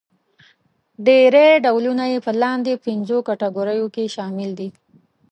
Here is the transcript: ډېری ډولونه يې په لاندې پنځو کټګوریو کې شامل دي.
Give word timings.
ډېری 1.05 1.49
ډولونه 1.65 2.03
يې 2.11 2.19
په 2.25 2.31
لاندې 2.43 2.81
پنځو 2.85 3.17
کټګوریو 3.27 3.87
کې 3.95 4.05
شامل 4.15 4.49
دي. 4.59 4.69